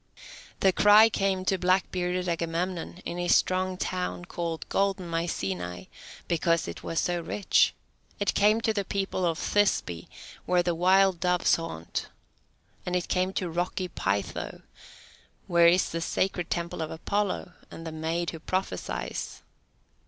The 0.61 0.71
cry 0.73 1.09
came 1.09 1.45
to 1.45 1.59
black 1.59 1.91
bearded 1.91 2.27
Agamemnon, 2.27 3.03
in 3.05 3.19
his 3.19 3.35
strong 3.35 3.77
town 3.77 4.25
called 4.25 4.67
"golden 4.67 5.07
Mycenae," 5.07 5.89
because 6.27 6.67
it 6.67 6.81
was 6.81 6.99
so 6.99 7.21
rich; 7.21 7.75
it 8.19 8.33
came 8.33 8.61
to 8.61 8.73
the 8.73 8.83
people 8.83 9.29
in 9.29 9.35
Thisbe, 9.35 10.07
where 10.47 10.63
the 10.63 10.73
wild 10.73 11.19
doves 11.19 11.55
haunt; 11.57 12.07
and 12.83 12.95
it 12.95 13.09
came 13.09 13.31
to 13.33 13.47
rocky 13.47 13.87
Pytho, 13.89 14.63
where 15.45 15.67
is 15.67 15.91
the 15.91 16.01
sacred 16.01 16.49
temple 16.49 16.81
of 16.81 16.89
Apollo 16.89 17.53
and 17.69 17.85
the 17.85 17.91
maid 17.91 18.31
who 18.31 18.39
prophesies. 18.39 19.43